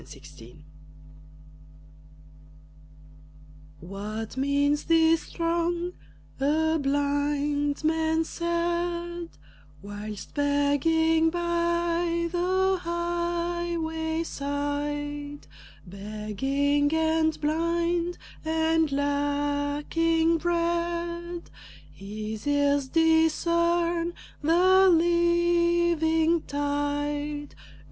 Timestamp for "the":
12.31-12.79, 24.41-24.89